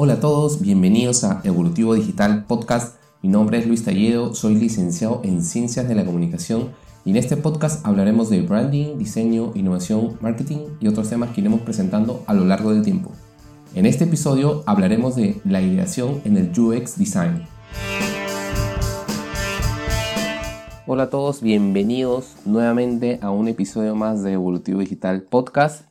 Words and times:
Hola 0.00 0.12
a 0.12 0.20
todos, 0.20 0.60
bienvenidos 0.62 1.24
a 1.24 1.40
Evolutivo 1.42 1.92
Digital 1.92 2.44
Podcast. 2.44 3.00
Mi 3.20 3.28
nombre 3.28 3.58
es 3.58 3.66
Luis 3.66 3.84
Talledo, 3.84 4.32
soy 4.32 4.54
licenciado 4.54 5.22
en 5.24 5.42
Ciencias 5.42 5.88
de 5.88 5.96
la 5.96 6.04
Comunicación 6.04 6.68
y 7.04 7.10
en 7.10 7.16
este 7.16 7.36
podcast 7.36 7.84
hablaremos 7.84 8.30
de 8.30 8.42
branding, 8.42 8.96
diseño, 8.96 9.50
innovación, 9.56 10.16
marketing 10.20 10.68
y 10.78 10.86
otros 10.86 11.10
temas 11.10 11.30
que 11.30 11.40
iremos 11.40 11.62
presentando 11.62 12.22
a 12.28 12.34
lo 12.34 12.44
largo 12.44 12.72
del 12.72 12.84
tiempo. 12.84 13.10
En 13.74 13.86
este 13.86 14.04
episodio 14.04 14.62
hablaremos 14.66 15.16
de 15.16 15.40
la 15.44 15.60
ideación 15.60 16.20
en 16.24 16.36
el 16.36 16.52
UX 16.56 16.96
Design. 16.96 17.42
Hola 20.86 21.02
a 21.02 21.10
todos, 21.10 21.42
bienvenidos 21.42 22.36
nuevamente 22.44 23.18
a 23.20 23.32
un 23.32 23.48
episodio 23.48 23.96
más 23.96 24.22
de 24.22 24.34
Evolutivo 24.34 24.78
Digital 24.78 25.22
Podcast. 25.22 25.88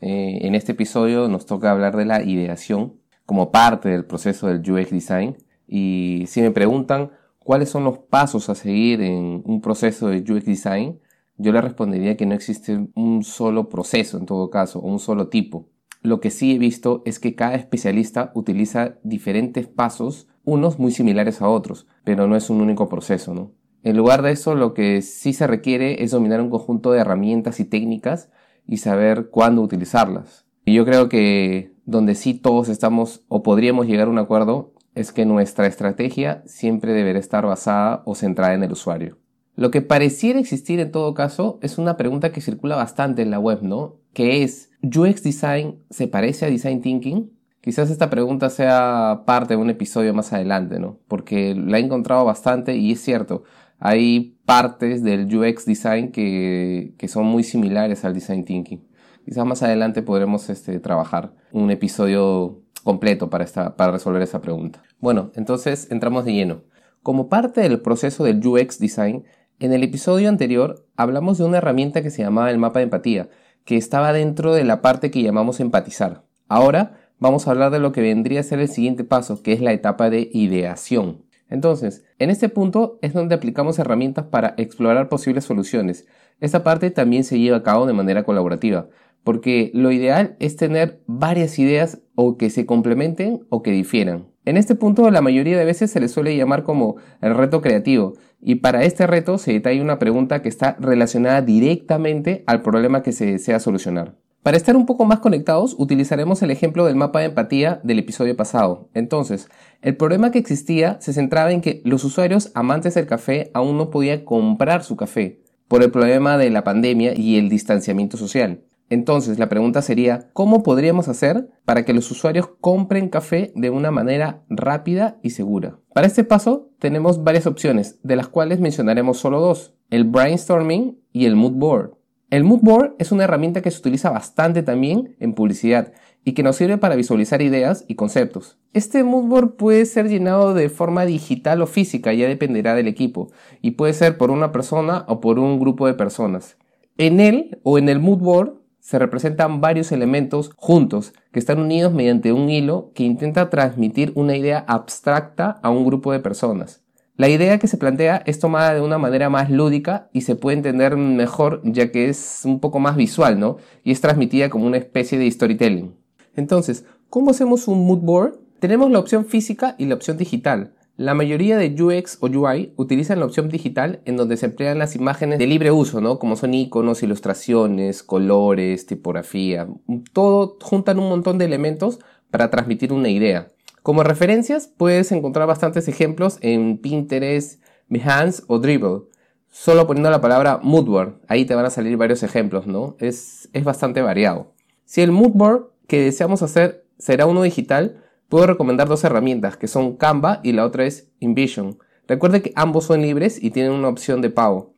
Eh, 0.00 0.46
en 0.46 0.54
este 0.54 0.70
episodio 0.70 1.26
nos 1.26 1.44
toca 1.44 1.72
hablar 1.72 1.96
de 1.96 2.04
la 2.04 2.22
ideación 2.22 2.92
como 3.28 3.50
parte 3.50 3.90
del 3.90 4.06
proceso 4.06 4.46
del 4.46 4.60
UX 4.60 4.90
Design. 4.90 5.36
Y 5.66 6.24
si 6.28 6.40
me 6.40 6.50
preguntan 6.50 7.10
cuáles 7.38 7.68
son 7.68 7.84
los 7.84 7.98
pasos 7.98 8.48
a 8.48 8.54
seguir 8.54 9.02
en 9.02 9.42
un 9.44 9.60
proceso 9.60 10.08
de 10.08 10.20
UX 10.20 10.46
Design, 10.46 10.98
yo 11.36 11.52
le 11.52 11.60
respondería 11.60 12.16
que 12.16 12.24
no 12.24 12.34
existe 12.34 12.88
un 12.94 13.22
solo 13.22 13.68
proceso 13.68 14.16
en 14.16 14.24
todo 14.24 14.48
caso, 14.48 14.80
un 14.80 14.98
solo 14.98 15.28
tipo. 15.28 15.68
Lo 16.00 16.20
que 16.20 16.30
sí 16.30 16.54
he 16.54 16.58
visto 16.58 17.02
es 17.04 17.18
que 17.18 17.34
cada 17.34 17.56
especialista 17.56 18.32
utiliza 18.34 18.96
diferentes 19.02 19.66
pasos, 19.66 20.26
unos 20.44 20.78
muy 20.78 20.90
similares 20.90 21.42
a 21.42 21.50
otros, 21.50 21.86
pero 22.04 22.28
no 22.28 22.34
es 22.34 22.48
un 22.48 22.62
único 22.62 22.88
proceso, 22.88 23.34
¿no? 23.34 23.52
En 23.82 23.98
lugar 23.98 24.22
de 24.22 24.32
eso, 24.32 24.54
lo 24.54 24.72
que 24.72 25.02
sí 25.02 25.34
se 25.34 25.46
requiere 25.46 26.02
es 26.02 26.12
dominar 26.12 26.40
un 26.40 26.48
conjunto 26.48 26.92
de 26.92 27.00
herramientas 27.00 27.60
y 27.60 27.66
técnicas 27.66 28.30
y 28.66 28.78
saber 28.78 29.28
cuándo 29.28 29.60
utilizarlas. 29.60 30.46
Y 30.64 30.72
yo 30.72 30.86
creo 30.86 31.10
que 31.10 31.77
donde 31.88 32.14
sí 32.14 32.34
todos 32.34 32.68
estamos 32.68 33.22
o 33.28 33.42
podríamos 33.42 33.86
llegar 33.86 34.08
a 34.08 34.10
un 34.10 34.18
acuerdo 34.18 34.74
es 34.94 35.10
que 35.10 35.24
nuestra 35.24 35.66
estrategia 35.66 36.42
siempre 36.44 36.92
deberá 36.92 37.18
estar 37.18 37.46
basada 37.46 38.02
o 38.04 38.14
centrada 38.14 38.52
en 38.52 38.62
el 38.62 38.72
usuario. 38.72 39.16
Lo 39.56 39.70
que 39.70 39.80
pareciera 39.80 40.38
existir 40.38 40.80
en 40.80 40.92
todo 40.92 41.14
caso 41.14 41.58
es 41.62 41.78
una 41.78 41.96
pregunta 41.96 42.30
que 42.30 42.42
circula 42.42 42.76
bastante 42.76 43.22
en 43.22 43.30
la 43.30 43.40
web, 43.40 43.62
¿no? 43.62 43.96
Que 44.12 44.42
es, 44.42 44.70
¿UX 44.82 45.22
Design 45.22 45.78
se 45.88 46.08
parece 46.08 46.44
a 46.44 46.50
Design 46.50 46.82
Thinking? 46.82 47.30
Quizás 47.62 47.90
esta 47.90 48.10
pregunta 48.10 48.50
sea 48.50 49.22
parte 49.24 49.54
de 49.54 49.60
un 49.62 49.70
episodio 49.70 50.12
más 50.12 50.34
adelante, 50.34 50.78
¿no? 50.78 50.98
Porque 51.08 51.54
la 51.54 51.78
he 51.78 51.80
encontrado 51.80 52.26
bastante 52.26 52.76
y 52.76 52.92
es 52.92 53.00
cierto, 53.00 53.44
hay 53.78 54.36
partes 54.44 55.02
del 55.02 55.34
UX 55.34 55.64
Design 55.64 56.12
que, 56.12 56.92
que 56.98 57.08
son 57.08 57.24
muy 57.24 57.44
similares 57.44 58.04
al 58.04 58.12
Design 58.12 58.44
Thinking. 58.44 58.88
Quizás 59.28 59.44
más 59.44 59.62
adelante 59.62 60.00
podremos 60.00 60.48
este, 60.48 60.80
trabajar 60.80 61.34
un 61.52 61.70
episodio 61.70 62.62
completo 62.82 63.28
para, 63.28 63.44
para 63.76 63.92
resolver 63.92 64.22
esa 64.22 64.40
pregunta. 64.40 64.82
Bueno, 65.00 65.32
entonces 65.34 65.88
entramos 65.90 66.24
de 66.24 66.32
lleno. 66.32 66.62
Como 67.02 67.28
parte 67.28 67.60
del 67.60 67.82
proceso 67.82 68.24
del 68.24 68.40
UX 68.42 68.78
Design, 68.78 69.24
en 69.58 69.74
el 69.74 69.82
episodio 69.82 70.30
anterior 70.30 70.86
hablamos 70.96 71.36
de 71.36 71.44
una 71.44 71.58
herramienta 71.58 72.00
que 72.00 72.08
se 72.08 72.22
llamaba 72.22 72.50
el 72.50 72.56
mapa 72.56 72.78
de 72.78 72.84
empatía, 72.84 73.28
que 73.66 73.76
estaba 73.76 74.14
dentro 74.14 74.54
de 74.54 74.64
la 74.64 74.80
parte 74.80 75.10
que 75.10 75.22
llamamos 75.22 75.60
empatizar. 75.60 76.24
Ahora 76.48 76.98
vamos 77.18 77.46
a 77.46 77.50
hablar 77.50 77.70
de 77.70 77.80
lo 77.80 77.92
que 77.92 78.00
vendría 78.00 78.40
a 78.40 78.44
ser 78.44 78.60
el 78.60 78.70
siguiente 78.70 79.04
paso, 79.04 79.42
que 79.42 79.52
es 79.52 79.60
la 79.60 79.74
etapa 79.74 80.08
de 80.08 80.30
ideación. 80.32 81.26
Entonces, 81.50 82.02
en 82.18 82.30
este 82.30 82.48
punto 82.48 82.98
es 83.02 83.12
donde 83.12 83.34
aplicamos 83.34 83.78
herramientas 83.78 84.24
para 84.26 84.54
explorar 84.56 85.10
posibles 85.10 85.44
soluciones. 85.44 86.06
Esta 86.40 86.62
parte 86.62 86.90
también 86.90 87.24
se 87.24 87.38
lleva 87.38 87.58
a 87.58 87.62
cabo 87.62 87.86
de 87.86 87.94
manera 87.94 88.22
colaborativa, 88.22 88.88
porque 89.28 89.70
lo 89.74 89.92
ideal 89.92 90.36
es 90.40 90.56
tener 90.56 91.02
varias 91.06 91.58
ideas 91.58 91.98
o 92.14 92.38
que 92.38 92.48
se 92.48 92.64
complementen 92.64 93.44
o 93.50 93.62
que 93.62 93.72
difieran. 93.72 94.28
En 94.46 94.56
este 94.56 94.74
punto 94.74 95.10
la 95.10 95.20
mayoría 95.20 95.58
de 95.58 95.66
veces 95.66 95.90
se 95.90 96.00
le 96.00 96.08
suele 96.08 96.34
llamar 96.34 96.62
como 96.62 96.96
el 97.20 97.34
reto 97.34 97.60
creativo 97.60 98.14
y 98.40 98.54
para 98.54 98.84
este 98.84 99.06
reto 99.06 99.36
se 99.36 99.52
detalla 99.52 99.82
una 99.82 99.98
pregunta 99.98 100.40
que 100.40 100.48
está 100.48 100.78
relacionada 100.80 101.42
directamente 101.42 102.42
al 102.46 102.62
problema 102.62 103.02
que 103.02 103.12
se 103.12 103.26
desea 103.26 103.60
solucionar. 103.60 104.14
Para 104.42 104.56
estar 104.56 104.76
un 104.76 104.86
poco 104.86 105.04
más 105.04 105.18
conectados 105.18 105.76
utilizaremos 105.78 106.40
el 106.40 106.50
ejemplo 106.50 106.86
del 106.86 106.96
mapa 106.96 107.18
de 107.18 107.26
empatía 107.26 107.82
del 107.84 107.98
episodio 107.98 108.34
pasado. 108.34 108.88
Entonces, 108.94 109.50
el 109.82 109.94
problema 109.94 110.30
que 110.30 110.38
existía 110.38 110.96
se 111.02 111.12
centraba 111.12 111.52
en 111.52 111.60
que 111.60 111.82
los 111.84 112.02
usuarios 112.02 112.50
amantes 112.54 112.94
del 112.94 113.04
café 113.04 113.50
aún 113.52 113.76
no 113.76 113.90
podían 113.90 114.20
comprar 114.24 114.84
su 114.84 114.96
café 114.96 115.42
por 115.68 115.82
el 115.82 115.90
problema 115.90 116.38
de 116.38 116.48
la 116.48 116.64
pandemia 116.64 117.12
y 117.14 117.36
el 117.36 117.50
distanciamiento 117.50 118.16
social. 118.16 118.62
Entonces 118.90 119.38
la 119.38 119.48
pregunta 119.48 119.82
sería, 119.82 120.30
¿cómo 120.32 120.62
podríamos 120.62 121.08
hacer 121.08 121.50
para 121.64 121.84
que 121.84 121.92
los 121.92 122.10
usuarios 122.10 122.48
compren 122.60 123.08
café 123.08 123.52
de 123.54 123.70
una 123.70 123.90
manera 123.90 124.44
rápida 124.48 125.18
y 125.22 125.30
segura? 125.30 125.78
Para 125.92 126.06
este 126.06 126.24
paso 126.24 126.70
tenemos 126.78 127.22
varias 127.22 127.46
opciones, 127.46 127.98
de 128.02 128.16
las 128.16 128.28
cuales 128.28 128.60
mencionaremos 128.60 129.18
solo 129.18 129.40
dos, 129.40 129.74
el 129.90 130.04
brainstorming 130.04 130.98
y 131.12 131.26
el 131.26 131.36
mood 131.36 131.52
board. 131.52 131.98
El 132.30 132.44
mood 132.44 132.60
board 132.60 132.94
es 132.98 133.10
una 133.10 133.24
herramienta 133.24 133.62
que 133.62 133.70
se 133.70 133.78
utiliza 133.78 134.10
bastante 134.10 134.62
también 134.62 135.16
en 135.18 135.32
publicidad 135.32 135.92
y 136.24 136.32
que 136.32 136.42
nos 136.42 136.56
sirve 136.56 136.76
para 136.76 136.94
visualizar 136.94 137.40
ideas 137.40 137.86
y 137.88 137.94
conceptos. 137.94 138.58
Este 138.74 139.02
mood 139.02 139.24
board 139.24 139.56
puede 139.56 139.86
ser 139.86 140.08
llenado 140.08 140.52
de 140.52 140.68
forma 140.68 141.06
digital 141.06 141.62
o 141.62 141.66
física, 141.66 142.12
ya 142.12 142.28
dependerá 142.28 142.74
del 142.74 142.86
equipo, 142.86 143.30
y 143.62 143.72
puede 143.72 143.94
ser 143.94 144.18
por 144.18 144.30
una 144.30 144.52
persona 144.52 145.06
o 145.08 145.20
por 145.20 145.38
un 145.38 145.58
grupo 145.58 145.86
de 145.86 145.94
personas. 145.94 146.58
En 146.98 147.20
él 147.20 147.60
o 147.62 147.78
en 147.78 147.88
el 147.88 147.98
mood 147.98 148.18
board 148.18 148.57
se 148.80 148.98
representan 148.98 149.60
varios 149.60 149.92
elementos 149.92 150.50
juntos 150.56 151.12
que 151.32 151.38
están 151.38 151.58
unidos 151.58 151.92
mediante 151.92 152.32
un 152.32 152.48
hilo 152.48 152.90
que 152.94 153.04
intenta 153.04 153.50
transmitir 153.50 154.12
una 154.14 154.36
idea 154.36 154.64
abstracta 154.66 155.58
a 155.62 155.70
un 155.70 155.84
grupo 155.84 156.12
de 156.12 156.20
personas. 156.20 156.82
La 157.16 157.28
idea 157.28 157.58
que 157.58 157.66
se 157.66 157.78
plantea 157.78 158.22
es 158.26 158.38
tomada 158.38 158.74
de 158.74 158.80
una 158.80 158.96
manera 158.96 159.28
más 159.28 159.50
lúdica 159.50 160.08
y 160.12 160.20
se 160.20 160.36
puede 160.36 160.56
entender 160.56 160.96
mejor 160.96 161.60
ya 161.64 161.90
que 161.90 162.08
es 162.08 162.42
un 162.44 162.60
poco 162.60 162.78
más 162.78 162.94
visual, 162.94 163.40
¿no? 163.40 163.56
Y 163.82 163.90
es 163.90 164.00
transmitida 164.00 164.48
como 164.50 164.66
una 164.66 164.76
especie 164.76 165.18
de 165.18 165.28
storytelling. 165.28 165.96
Entonces, 166.36 166.84
¿cómo 167.10 167.32
hacemos 167.32 167.66
un 167.66 167.84
mood 167.84 167.98
board? 167.98 168.38
Tenemos 168.60 168.90
la 168.92 169.00
opción 169.00 169.24
física 169.24 169.74
y 169.78 169.86
la 169.86 169.96
opción 169.96 170.16
digital. 170.16 170.74
La 170.98 171.14
mayoría 171.14 171.56
de 171.56 171.80
UX 171.80 172.18
o 172.20 172.26
UI 172.26 172.72
utilizan 172.74 173.20
la 173.20 173.26
opción 173.26 173.48
digital 173.48 174.00
en 174.04 174.16
donde 174.16 174.36
se 174.36 174.46
emplean 174.46 174.80
las 174.80 174.96
imágenes 174.96 175.38
de 175.38 175.46
libre 175.46 175.70
uso, 175.70 176.00
¿no? 176.00 176.18
Como 176.18 176.34
son 176.34 176.54
iconos, 176.54 177.04
ilustraciones, 177.04 178.02
colores, 178.02 178.84
tipografía. 178.84 179.68
Todo 180.12 180.58
juntan 180.60 180.98
un 180.98 181.08
montón 181.08 181.38
de 181.38 181.44
elementos 181.44 182.00
para 182.32 182.50
transmitir 182.50 182.92
una 182.92 183.10
idea. 183.10 183.46
Como 183.84 184.02
referencias 184.02 184.66
puedes 184.66 185.12
encontrar 185.12 185.46
bastantes 185.46 185.86
ejemplos 185.86 186.38
en 186.40 186.78
Pinterest, 186.78 187.62
Behance 187.88 188.42
o 188.48 188.58
Dribble. 188.58 189.02
Solo 189.50 189.86
poniendo 189.86 190.10
la 190.10 190.20
palabra 190.20 190.58
moodboard, 190.60 191.20
ahí 191.28 191.44
te 191.44 191.54
van 191.54 191.64
a 191.64 191.70
salir 191.70 191.96
varios 191.96 192.24
ejemplos, 192.24 192.66
¿no? 192.66 192.96
Es, 192.98 193.48
es 193.52 193.62
bastante 193.62 194.02
variado. 194.02 194.52
Si 194.84 195.00
el 195.00 195.12
moodboard 195.12 195.68
que 195.86 196.02
deseamos 196.02 196.42
hacer 196.42 196.84
será 196.98 197.26
uno 197.26 197.42
digital, 197.42 198.02
Puedo 198.28 198.46
recomendar 198.46 198.88
dos 198.88 199.04
herramientas 199.04 199.56
que 199.56 199.68
son 199.68 199.96
Canva 199.96 200.40
y 200.42 200.52
la 200.52 200.66
otra 200.66 200.84
es 200.84 201.08
InVision. 201.18 201.78
Recuerden 202.06 202.42
que 202.42 202.52
ambos 202.56 202.84
son 202.84 203.00
libres 203.00 203.42
y 203.42 203.50
tienen 203.50 203.72
una 203.72 203.88
opción 203.88 204.20
de 204.20 204.28
pago. 204.28 204.74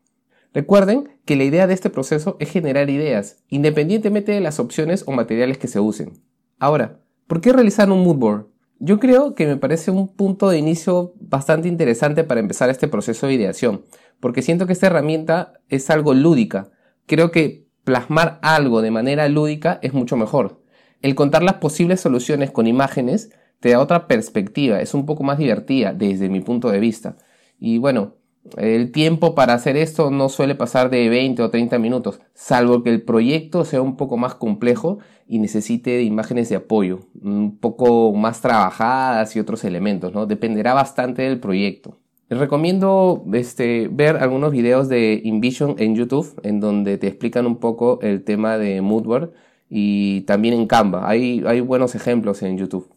Recuerden 0.55 1.19
que 1.25 1.35
la 1.35 1.43
idea 1.43 1.67
de 1.67 1.75
este 1.75 1.91
proceso 1.91 2.37
es 2.39 2.51
generar 2.51 2.91
ideas, 2.91 3.39
independientemente 3.49 4.31
de 4.31 4.41
las 4.41 4.61
opciones 4.61 5.03
o 5.07 5.13
materiales 5.13 5.59
que 5.59 5.67
se 5.67 5.81
usen. 5.81 6.23
Ahora, 6.61 7.01
¿por 7.27 7.41
qué 7.41 7.53
realizar 7.53 7.91
un 7.91 8.05
mood 8.05 8.17
board? 8.17 8.47
Yo 8.79 9.01
creo 9.01 9.35
que 9.35 9.47
me 9.47 9.57
parece 9.57 9.91
un 9.91 10.15
punto 10.15 10.49
de 10.49 10.59
inicio 10.59 11.15
bastante 11.19 11.67
interesante 11.67 12.23
para 12.23 12.41
empezar 12.41 12.71
este 12.71 12.87
proceso 12.87 13.27
de 13.27 13.35
ideación, 13.35 13.85
porque 14.21 14.43
siento 14.43 14.67
que 14.67 14.73
esta 14.73 14.87
herramienta 14.87 15.55
es 15.69 15.91
algo 15.91 16.15
lúdica. 16.15 16.71
Creo 17.07 17.33
que 17.33 17.67
plasmar 17.83 18.39
algo 18.43 18.81
de 18.81 18.93
manera 18.93 19.29
lúdica 19.29 19.81
es 19.83 19.93
mucho 19.93 20.17
mejor. 20.17 20.63
El 21.03 21.15
contar 21.15 21.43
las 21.43 21.55
posibles 21.55 22.01
soluciones 22.01 22.51
con 22.51 22.67
imágenes 22.67 23.31
te 23.61 23.71
da 23.71 23.81
otra 23.81 24.07
perspectiva, 24.07 24.81
es 24.81 24.95
un 24.95 25.07
poco 25.07 25.23
más 25.23 25.39
divertida 25.39 25.93
desde 25.93 26.29
mi 26.29 26.41
punto 26.41 26.71
de 26.71 26.81
vista. 26.81 27.17
Y 27.59 27.79
bueno, 27.79 28.15
el 28.57 28.91
tiempo 28.91 29.35
para 29.35 29.53
hacer 29.53 29.77
esto 29.77 30.11
no 30.11 30.29
suele 30.31 30.55
pasar 30.55 30.89
de 30.91 31.09
20 31.09 31.43
o 31.43 31.51
30 31.51 31.79
minutos, 31.79 32.21
salvo 32.35 32.83
que 32.83 32.91
el 32.91 33.03
proyecto 33.03 33.65
sea 33.65 33.83
un 33.83 33.97
poco 33.97 34.17
más 34.17 34.35
complejo 34.35 34.99
y 35.29 35.39
necesite 35.39 36.03
imágenes 36.03 36.49
de 36.49 36.57
apoyo, 36.57 37.01
un 37.23 37.59
poco 37.59 38.13
más 38.15 38.41
trabajadas 38.41 39.37
y 39.37 39.41
otros 39.41 39.63
elementos, 39.65 40.13
¿no? 40.13 40.27
Dependerá 40.27 40.73
bastante 40.75 41.23
del 41.23 41.39
proyecto. 41.39 41.99
Les 42.31 42.39
recomiendo 42.39 43.25
este, 43.33 43.89
ver 43.93 44.17
algunos 44.17 44.53
videos 44.53 44.89
de 44.89 45.21
InVision 45.23 45.75
en 45.79 45.97
YouTube, 45.97 46.41
en 46.43 46.61
donde 46.61 46.97
te 46.97 47.09
explican 47.09 47.47
un 47.47 47.57
poco 47.57 47.99
el 48.03 48.23
tema 48.23 48.57
de 48.57 48.81
Moodboard 48.81 49.33
y 49.69 50.23
también 50.23 50.55
en 50.55 50.67
Canva. 50.67 51.09
Hay, 51.09 51.43
hay 51.47 51.61
buenos 51.61 51.95
ejemplos 51.95 52.43
en 52.43 52.57
YouTube. 52.57 52.89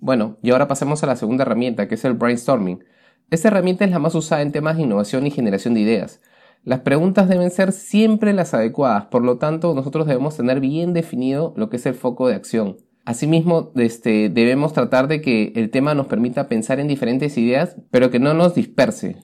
Bueno, 0.00 0.38
y 0.42 0.50
ahora 0.50 0.66
pasemos 0.66 1.02
a 1.02 1.06
la 1.06 1.16
segunda 1.16 1.42
herramienta, 1.42 1.86
que 1.86 1.94
es 1.94 2.04
el 2.04 2.14
brainstorming. 2.14 2.82
Esta 3.30 3.48
herramienta 3.48 3.84
es 3.84 3.90
la 3.90 3.98
más 3.98 4.14
usada 4.14 4.42
en 4.42 4.50
temas 4.50 4.76
de 4.76 4.82
innovación 4.82 5.26
y 5.26 5.30
generación 5.30 5.74
de 5.74 5.80
ideas. 5.80 6.20
Las 6.64 6.80
preguntas 6.80 7.28
deben 7.28 7.50
ser 7.50 7.72
siempre 7.72 8.32
las 8.32 8.54
adecuadas, 8.54 9.06
por 9.06 9.22
lo 9.22 9.38
tanto 9.38 9.74
nosotros 9.74 10.06
debemos 10.06 10.36
tener 10.36 10.60
bien 10.60 10.92
definido 10.92 11.54
lo 11.56 11.70
que 11.70 11.76
es 11.76 11.86
el 11.86 11.94
foco 11.94 12.28
de 12.28 12.34
acción. 12.34 12.78
Asimismo, 13.04 13.72
este, 13.76 14.28
debemos 14.28 14.72
tratar 14.72 15.08
de 15.08 15.20
que 15.20 15.52
el 15.56 15.70
tema 15.70 15.94
nos 15.94 16.06
permita 16.06 16.48
pensar 16.48 16.80
en 16.80 16.88
diferentes 16.88 17.38
ideas, 17.38 17.76
pero 17.90 18.10
que 18.10 18.18
no 18.18 18.34
nos 18.34 18.54
disperse. 18.54 19.16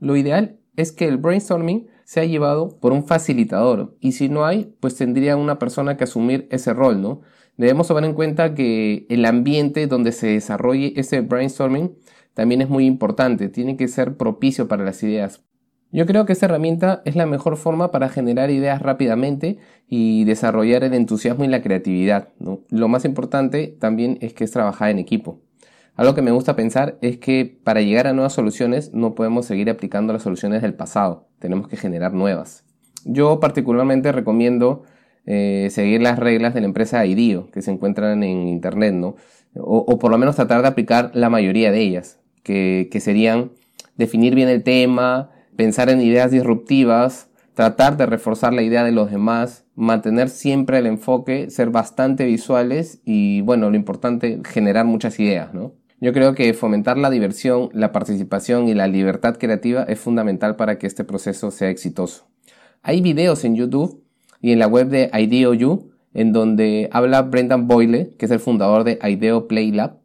Lo 0.00 0.16
ideal 0.16 0.58
es 0.76 0.92
que 0.92 1.06
el 1.06 1.18
brainstorming 1.18 1.88
sea 2.04 2.24
llevado 2.24 2.80
por 2.80 2.92
un 2.92 3.04
facilitador 3.06 3.96
y 4.00 4.12
si 4.12 4.28
no 4.28 4.44
hay, 4.44 4.74
pues 4.80 4.96
tendría 4.96 5.36
una 5.36 5.58
persona 5.58 5.96
que 5.96 6.04
asumir 6.04 6.48
ese 6.50 6.74
rol, 6.74 7.00
¿no? 7.00 7.20
Debemos 7.56 7.88
tomar 7.88 8.04
en 8.04 8.14
cuenta 8.14 8.54
que 8.54 9.06
el 9.08 9.24
ambiente 9.24 9.86
donde 9.86 10.12
se 10.12 10.28
desarrolle 10.28 10.94
ese 10.96 11.20
brainstorming 11.20 11.94
también 12.34 12.62
es 12.62 12.68
muy 12.68 12.86
importante, 12.86 13.48
tiene 13.48 13.76
que 13.76 13.88
ser 13.88 14.16
propicio 14.16 14.68
para 14.68 14.84
las 14.84 15.02
ideas. 15.02 15.42
Yo 15.94 16.06
creo 16.06 16.24
que 16.24 16.32
esta 16.32 16.46
herramienta 16.46 17.02
es 17.04 17.16
la 17.16 17.26
mejor 17.26 17.58
forma 17.58 17.90
para 17.90 18.08
generar 18.08 18.50
ideas 18.50 18.80
rápidamente 18.80 19.58
y 19.86 20.24
desarrollar 20.24 20.84
el 20.84 20.94
entusiasmo 20.94 21.44
y 21.44 21.48
la 21.48 21.60
creatividad. 21.60 22.30
Lo 22.70 22.88
más 22.88 23.04
importante 23.04 23.76
también 23.78 24.16
es 24.22 24.32
que 24.32 24.44
es 24.44 24.50
trabajar 24.50 24.88
en 24.88 24.98
equipo. 24.98 25.42
Algo 25.94 26.14
que 26.14 26.22
me 26.22 26.30
gusta 26.30 26.56
pensar 26.56 26.96
es 27.02 27.18
que 27.18 27.60
para 27.62 27.82
llegar 27.82 28.06
a 28.06 28.14
nuevas 28.14 28.32
soluciones 28.32 28.94
no 28.94 29.14
podemos 29.14 29.44
seguir 29.44 29.68
aplicando 29.68 30.14
las 30.14 30.22
soluciones 30.22 30.62
del 30.62 30.72
pasado, 30.72 31.28
tenemos 31.38 31.68
que 31.68 31.76
generar 31.76 32.14
nuevas. 32.14 32.64
Yo 33.04 33.40
particularmente 33.40 34.10
recomiendo 34.12 34.84
eh, 35.26 35.68
seguir 35.70 36.02
las 36.02 36.18
reglas 36.18 36.54
de 36.54 36.60
la 36.60 36.66
empresa 36.66 37.04
IDEO 37.06 37.50
que 37.50 37.62
se 37.62 37.70
encuentran 37.70 38.22
en 38.22 38.48
internet, 38.48 38.94
¿no? 38.94 39.16
O, 39.54 39.98
por 39.98 40.10
lo 40.10 40.18
menos 40.18 40.36
tratar 40.36 40.62
de 40.62 40.68
aplicar 40.68 41.10
la 41.14 41.28
mayoría 41.28 41.70
de 41.70 41.80
ellas, 41.80 42.18
que 42.42 42.88
serían 43.00 43.50
definir 43.96 44.34
bien 44.34 44.48
el 44.48 44.62
tema, 44.62 45.30
pensar 45.56 45.90
en 45.90 46.00
ideas 46.00 46.30
disruptivas, 46.30 47.28
tratar 47.54 47.96
de 47.96 48.06
reforzar 48.06 48.52
la 48.52 48.62
idea 48.62 48.84
de 48.84 48.92
los 48.92 49.10
demás, 49.10 49.64
mantener 49.74 50.28
siempre 50.28 50.78
el 50.78 50.86
enfoque, 50.86 51.50
ser 51.50 51.70
bastante 51.70 52.24
visuales 52.24 53.00
y, 53.04 53.42
bueno, 53.42 53.70
lo 53.70 53.76
importante, 53.76 54.40
generar 54.44 54.86
muchas 54.86 55.18
ideas, 55.20 55.52
¿no? 55.52 55.74
Yo 56.00 56.12
creo 56.12 56.34
que 56.34 56.52
fomentar 56.52 56.98
la 56.98 57.10
diversión, 57.10 57.68
la 57.72 57.92
participación 57.92 58.68
y 58.68 58.74
la 58.74 58.88
libertad 58.88 59.36
creativa 59.38 59.84
es 59.84 60.00
fundamental 60.00 60.56
para 60.56 60.76
que 60.76 60.88
este 60.88 61.04
proceso 61.04 61.52
sea 61.52 61.70
exitoso. 61.70 62.26
Hay 62.82 63.00
videos 63.00 63.44
en 63.44 63.54
YouTube 63.54 64.01
y 64.42 64.52
en 64.52 64.58
la 64.58 64.66
web 64.66 64.88
de 64.88 65.10
IdeoU 65.12 65.92
en 66.14 66.32
donde 66.32 66.88
habla 66.92 67.22
Brendan 67.22 67.66
Boyle, 67.66 68.14
que 68.18 68.26
es 68.26 68.30
el 68.30 68.40
fundador 68.40 68.84
de 68.84 68.98
IDEO 69.02 69.48
Play 69.48 69.72
Lab, 69.72 70.02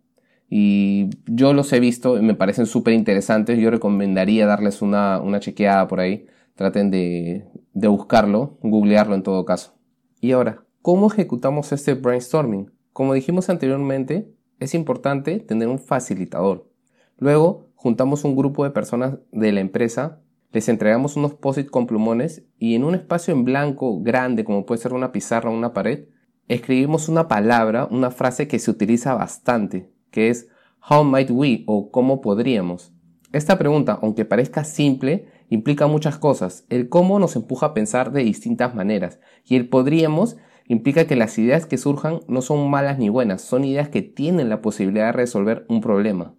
y 0.50 1.10
yo 1.26 1.52
los 1.52 1.74
he 1.74 1.80
visto 1.82 2.18
y 2.18 2.22
me 2.22 2.34
parecen 2.34 2.68
súper 2.68 2.94
interesantes. 2.94 3.60
Yo 3.60 3.70
recomendaría 3.70 4.46
darles 4.46 4.82
una, 4.82 5.20
una 5.20 5.42
chequeada 5.42 5.90
por 5.90 6.00
ahí. 6.00 6.26
Traten 6.56 6.90
de, 6.90 7.46
de 7.74 7.88
buscarlo, 7.90 8.58
googlearlo 8.62 9.14
en 9.14 9.24
todo 9.24 9.44
caso. 9.44 9.74
Y 10.22 10.32
ahora, 10.32 10.64
¿cómo 10.82 11.12
ejecutamos 11.12 11.74
este 11.74 11.96
brainstorming? 11.96 12.72
Como 12.94 13.14
dijimos 13.14 13.50
anteriormente, 13.50 14.32
es 14.60 14.74
importante 14.74 15.40
tener 15.40 15.68
un 15.68 15.80
facilitador. 15.80 16.72
Luego, 17.18 17.68
juntamos 17.76 18.24
un 18.24 18.36
grupo 18.36 18.64
de 18.64 18.72
personas 18.72 19.18
de 19.34 19.52
la 19.52 19.60
empresa, 19.60 20.22
les 20.52 20.70
entregamos 20.70 21.18
unos 21.18 21.34
post 21.34 21.70
con 21.70 21.88
plumones 21.88 22.46
y 22.58 22.76
en 22.76 22.84
un 22.84 22.96
espacio 22.96 23.34
en 23.34 23.44
blanco 23.44 24.02
grande, 24.02 24.44
como 24.44 24.66
puede 24.66 24.82
ser 24.82 24.94
una 24.94 25.12
pizarra 25.12 25.50
o 25.50 25.54
una 25.54 25.74
pared, 25.74 26.06
escribimos 26.48 27.10
una 27.10 27.28
palabra, 27.28 27.88
una 27.92 28.12
frase 28.12 28.48
que 28.48 28.60
se 28.60 28.72
utiliza 28.72 29.14
bastante, 29.14 29.92
que 30.12 30.30
es 30.30 30.48
How 30.90 31.04
might 31.04 31.30
we 31.30 31.64
o 31.68 31.92
cómo 31.92 32.22
podríamos. 32.22 32.94
Esta 33.34 33.58
pregunta, 33.58 34.00
aunque 34.02 34.24
parezca 34.24 34.64
simple, 34.64 35.28
implica 35.50 35.88
muchas 35.88 36.18
cosas. 36.18 36.66
El 36.70 36.88
cómo 36.88 37.20
nos 37.20 37.36
empuja 37.36 37.68
a 37.68 37.74
pensar 37.74 38.14
de 38.14 38.24
distintas 38.24 38.74
maneras 38.74 39.20
y 39.44 39.58
el 39.58 39.68
podríamos 39.68 40.38
implica 40.66 41.08
que 41.08 41.18
las 41.18 41.38
ideas 41.38 41.66
que 41.66 41.78
surjan 41.78 42.22
no 42.28 42.42
son 42.42 42.70
malas 42.70 43.00
ni 43.00 43.10
buenas, 43.10 43.42
son 43.42 43.66
ideas 43.66 43.90
que 43.90 44.02
tienen 44.02 44.48
la 44.48 44.62
posibilidad 44.62 45.08
de 45.08 45.12
resolver 45.12 45.66
un 45.68 45.82
problema. 45.82 46.37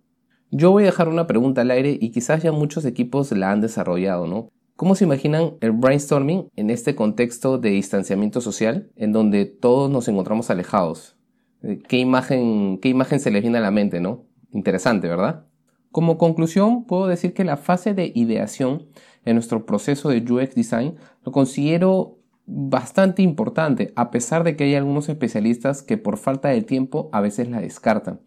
Yo 0.50 0.71
voy 0.71 0.85
a 0.85 0.87
dejar 0.87 1.09
una 1.09 1.27
pregunta 1.27 1.61
al 1.61 1.71
aire 1.71 1.99
y 2.00 2.11
quizás 2.11 2.43
ya 2.43 2.53
muchos 2.53 2.87
equipos 2.87 3.33
la 3.33 3.53
han 3.53 3.61
desarrollado, 3.61 4.27
¿no? 4.27 4.49
¿Cómo 4.77 4.95
se 4.95 5.05
imaginan 5.05 5.55
el 5.61 5.73
brainstorming 5.73 6.49
en 6.56 6.71
este 6.71 6.95
contexto 6.95 7.59
de 7.59 7.71
distanciamiento 7.71 8.41
social 8.41 8.91
en 8.97 9.12
donde 9.12 9.45
todos 9.45 9.91
nos 9.91 10.09
encontramos 10.09 10.49
alejados? 10.49 11.17
Eh, 11.62 11.81
¿Qué 11.87 11.99
imagen, 11.99 12.79
qué 12.79 12.89
imagen 12.89 13.21
se 13.21 13.31
les 13.31 13.43
viene 13.43 13.59
a 13.59 13.61
la 13.61 13.71
mente, 13.71 14.00
no? 14.00 14.25
Interesante, 14.50 15.06
¿verdad? 15.06 15.45
Como 15.91 16.17
conclusión, 16.17 16.85
puedo 16.85 17.09
decir 17.09 17.35
que 17.35 17.45
la 17.45 17.59
fase 17.59 17.93
de 17.93 18.11
ideación 18.15 18.87
en 19.27 19.35
nuestro 19.35 19.67
proceso 19.67 20.09
de 20.09 20.21
UX 20.21 20.55
Design 20.55 20.97
lo 21.25 21.33
considero 21.33 22.19
bastante 22.47 23.21
importante, 23.21 23.93
a 23.97 24.11
pesar 24.11 24.45
de 24.45 24.56
que 24.56 24.65
hay 24.65 24.75
algunos 24.77 25.11
especialistas 25.11 25.83
que 25.83 25.99
por 25.99 26.17
falta 26.17 26.49
de 26.49 26.62
tiempo 26.62 27.11
a 27.12 27.21
veces 27.21 27.50
la 27.50 27.61
descartan. 27.61 28.21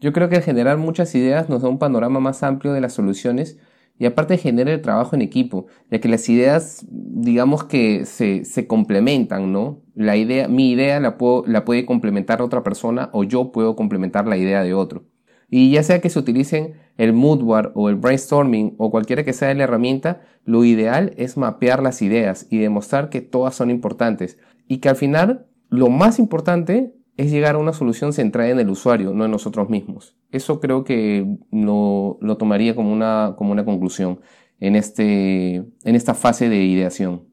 Yo 0.00 0.12
creo 0.12 0.28
que 0.28 0.42
generar 0.42 0.76
muchas 0.78 1.14
ideas 1.14 1.48
nos 1.48 1.62
da 1.62 1.68
un 1.68 1.78
panorama 1.78 2.20
más 2.20 2.42
amplio 2.42 2.72
de 2.72 2.80
las 2.80 2.92
soluciones 2.92 3.58
y 3.98 4.04
aparte 4.04 4.36
genera 4.36 4.72
el 4.72 4.82
trabajo 4.82 5.16
en 5.16 5.22
equipo, 5.22 5.66
ya 5.90 6.00
que 6.00 6.08
las 6.08 6.28
ideas, 6.28 6.84
digamos 6.90 7.64
que 7.64 8.04
se, 8.04 8.44
se 8.44 8.66
complementan, 8.66 9.52
¿no? 9.52 9.82
La 9.94 10.16
idea, 10.16 10.48
mi 10.48 10.70
idea 10.70 11.00
la, 11.00 11.16
puedo, 11.16 11.44
la 11.46 11.64
puede 11.64 11.86
complementar 11.86 12.42
otra 12.42 12.62
persona 12.62 13.08
o 13.12 13.24
yo 13.24 13.52
puedo 13.52 13.74
complementar 13.74 14.26
la 14.26 14.36
idea 14.36 14.62
de 14.62 14.74
otro. 14.74 15.04
Y 15.48 15.70
ya 15.70 15.82
sea 15.82 16.00
que 16.00 16.10
se 16.10 16.18
utilicen 16.18 16.74
el 16.98 17.12
moodboard 17.12 17.72
o 17.74 17.88
el 17.88 17.94
brainstorming 17.94 18.74
o 18.78 18.90
cualquiera 18.90 19.24
que 19.24 19.32
sea 19.32 19.54
la 19.54 19.64
herramienta, 19.64 20.20
lo 20.44 20.64
ideal 20.64 21.12
es 21.16 21.36
mapear 21.36 21.82
las 21.82 22.02
ideas 22.02 22.46
y 22.50 22.58
demostrar 22.58 23.08
que 23.08 23.20
todas 23.20 23.54
son 23.54 23.70
importantes 23.70 24.38
y 24.68 24.78
que 24.78 24.88
al 24.88 24.96
final 24.96 25.46
lo 25.68 25.88
más 25.88 26.18
importante 26.18 26.94
es 27.16 27.30
llegar 27.30 27.54
a 27.54 27.58
una 27.58 27.72
solución 27.72 28.12
centrada 28.12 28.50
en 28.50 28.60
el 28.60 28.68
usuario, 28.68 29.12
no 29.12 29.24
en 29.24 29.30
nosotros 29.30 29.70
mismos. 29.70 30.16
Eso 30.30 30.60
creo 30.60 30.84
que 30.84 31.26
lo, 31.50 32.18
lo 32.20 32.36
tomaría 32.36 32.74
como 32.74 32.92
una, 32.92 33.34
como 33.36 33.52
una 33.52 33.64
conclusión 33.64 34.20
en, 34.60 34.76
este, 34.76 35.56
en 35.56 35.94
esta 35.94 36.14
fase 36.14 36.48
de 36.48 36.64
ideación. 36.64 37.24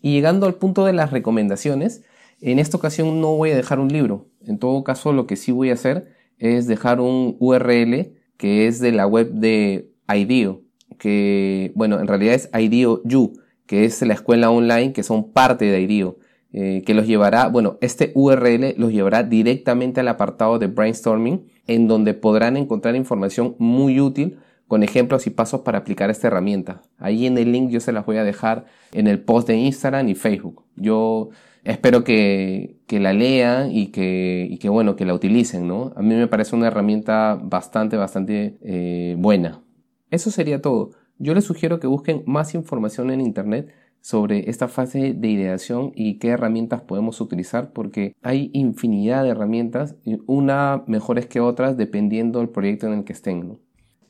Y 0.00 0.12
llegando 0.12 0.46
al 0.46 0.54
punto 0.54 0.84
de 0.84 0.92
las 0.92 1.10
recomendaciones, 1.10 2.02
en 2.40 2.58
esta 2.58 2.76
ocasión 2.76 3.20
no 3.20 3.36
voy 3.36 3.50
a 3.50 3.56
dejar 3.56 3.80
un 3.80 3.88
libro. 3.88 4.28
En 4.42 4.58
todo 4.58 4.82
caso, 4.84 5.12
lo 5.12 5.26
que 5.26 5.36
sí 5.36 5.52
voy 5.52 5.70
a 5.70 5.74
hacer 5.74 6.14
es 6.38 6.66
dejar 6.66 7.00
un 7.00 7.36
URL 7.38 8.14
que 8.36 8.66
es 8.66 8.80
de 8.80 8.92
la 8.92 9.06
web 9.06 9.32
de 9.32 9.92
IDEO, 10.08 10.62
que, 10.98 11.72
bueno, 11.74 12.00
en 12.00 12.06
realidad 12.06 12.34
es 12.34 12.48
IDEO 12.58 13.02
U, 13.04 13.38
que 13.66 13.84
es 13.84 14.00
la 14.02 14.14
escuela 14.14 14.50
online 14.50 14.92
que 14.94 15.02
son 15.02 15.32
parte 15.32 15.66
de 15.66 15.82
IDEO. 15.82 16.16
Eh, 16.52 16.82
que 16.84 16.94
los 16.94 17.06
llevará, 17.06 17.46
bueno, 17.46 17.78
este 17.80 18.10
URL 18.14 18.74
los 18.76 18.92
llevará 18.92 19.22
directamente 19.22 20.00
al 20.00 20.08
apartado 20.08 20.58
de 20.58 20.66
brainstorming, 20.66 21.44
en 21.66 21.86
donde 21.86 22.12
podrán 22.14 22.56
encontrar 22.56 22.96
información 22.96 23.54
muy 23.58 24.00
útil 24.00 24.38
con 24.66 24.82
ejemplos 24.82 25.26
y 25.26 25.30
pasos 25.30 25.60
para 25.60 25.78
aplicar 25.78 26.10
esta 26.10 26.28
herramienta. 26.28 26.82
Ahí 26.98 27.26
en 27.26 27.38
el 27.38 27.52
link 27.52 27.70
yo 27.70 27.80
se 27.80 27.92
las 27.92 28.04
voy 28.06 28.16
a 28.16 28.24
dejar 28.24 28.66
en 28.92 29.06
el 29.06 29.20
post 29.20 29.48
de 29.48 29.56
Instagram 29.56 30.08
y 30.08 30.14
Facebook. 30.14 30.64
Yo 30.76 31.30
espero 31.64 32.04
que, 32.04 32.76
que 32.86 33.00
la 33.00 33.12
lean 33.12 33.70
y 33.72 33.88
que, 33.88 34.46
y 34.48 34.58
que, 34.58 34.68
bueno, 34.68 34.96
que 34.96 35.04
la 35.04 35.14
utilicen, 35.14 35.66
¿no? 35.68 35.92
A 35.96 36.02
mí 36.02 36.14
me 36.14 36.26
parece 36.26 36.56
una 36.56 36.68
herramienta 36.68 37.38
bastante, 37.42 37.96
bastante 37.96 38.58
eh, 38.62 39.14
buena. 39.18 39.62
Eso 40.10 40.30
sería 40.30 40.60
todo. 40.60 40.90
Yo 41.18 41.34
les 41.34 41.44
sugiero 41.44 41.80
que 41.80 41.86
busquen 41.86 42.22
más 42.26 42.54
información 42.54 43.10
en 43.10 43.20
Internet 43.20 43.72
sobre 44.00 44.48
esta 44.50 44.68
fase 44.68 45.14
de 45.14 45.28
ideación 45.28 45.92
y 45.94 46.18
qué 46.18 46.28
herramientas 46.28 46.80
podemos 46.82 47.20
utilizar 47.20 47.72
porque 47.72 48.14
hay 48.22 48.50
infinidad 48.54 49.22
de 49.24 49.30
herramientas, 49.30 49.96
una 50.26 50.82
mejores 50.86 51.26
que 51.26 51.40
otras 51.40 51.76
dependiendo 51.76 52.38
del 52.38 52.48
proyecto 52.48 52.86
en 52.86 52.94
el 52.94 53.04
que 53.04 53.12
estén. 53.12 53.58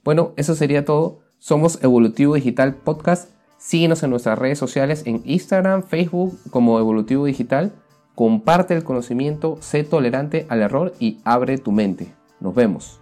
Bueno, 0.04 0.32
eso 0.36 0.54
sería 0.54 0.84
todo. 0.84 1.20
Somos 1.38 1.82
Evolutivo 1.82 2.34
Digital 2.34 2.74
Podcast. 2.74 3.30
Síguenos 3.58 4.02
en 4.02 4.10
nuestras 4.10 4.38
redes 4.38 4.58
sociales 4.58 5.02
en 5.06 5.22
Instagram, 5.24 5.82
Facebook 5.82 6.38
como 6.50 6.78
Evolutivo 6.78 7.26
Digital. 7.26 7.72
Comparte 8.14 8.74
el 8.74 8.84
conocimiento, 8.84 9.58
sé 9.60 9.84
tolerante 9.84 10.46
al 10.48 10.62
error 10.62 10.94
y 10.98 11.18
abre 11.24 11.58
tu 11.58 11.72
mente. 11.72 12.14
Nos 12.40 12.54
vemos. 12.54 13.00